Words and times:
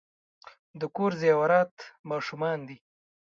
د 0.79 0.81
کور 0.95 1.11
زیورات 1.21 1.73
ماشومان 2.09 2.57
دي. 2.67 2.77